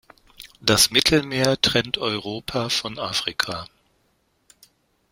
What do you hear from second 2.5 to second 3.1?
von